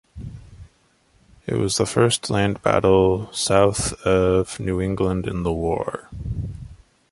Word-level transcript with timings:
It 1.45 1.53
was 1.57 1.77
the 1.77 1.85
first 1.85 2.31
land 2.31 2.63
battle 2.63 3.31
south 3.31 3.93
of 4.01 4.59
New 4.59 4.81
England 4.81 5.27
in 5.27 5.43
the 5.43 5.53
war. 5.53 6.09